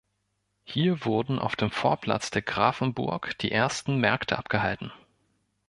[0.63, 4.91] Hier wurden auf dem Vorplatz der Grafenburg die ersten Märkte abgehalten.